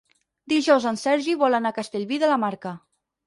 [0.53, 2.73] Dijous en Sergi vol anar a Castellví de la Marca.